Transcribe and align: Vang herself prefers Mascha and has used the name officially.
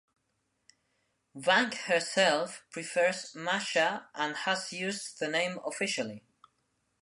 Vang 1.35 1.71
herself 1.73 2.63
prefers 2.71 3.35
Mascha 3.35 4.07
and 4.15 4.35
has 4.35 4.73
used 4.73 5.19
the 5.19 5.27
name 5.27 5.59
officially. 5.63 6.23